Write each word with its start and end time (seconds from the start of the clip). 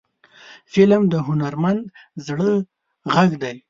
فلم 0.71 1.01
د 1.13 1.15
هنرمند 1.27 1.81
زړه 2.25 2.51
غږ 3.13 3.31
دی 3.43 3.55